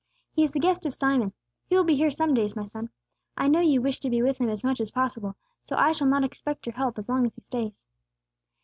"He 0.33 0.41
is 0.41 0.51
the 0.51 0.59
guest 0.59 0.87
of 0.87 0.95
Simon. 0.95 1.31
He 1.67 1.75
will 1.75 1.83
be 1.83 1.95
here 1.95 2.09
some 2.09 2.33
days, 2.33 2.55
my 2.55 2.65
son. 2.65 2.89
I 3.37 3.47
know 3.47 3.59
you 3.59 3.83
wish 3.83 3.99
to 3.99 4.09
be 4.09 4.23
with 4.23 4.39
Him 4.39 4.49
as 4.49 4.63
much 4.63 4.81
as 4.81 4.89
possible, 4.89 5.35
so 5.61 5.75
I 5.75 5.91
shall 5.91 6.07
not 6.07 6.23
expect 6.23 6.65
your 6.65 6.73
help 6.73 6.97
as 6.97 7.07
long 7.07 7.27
as 7.27 7.35
He 7.35 7.41
stays." 7.41 7.85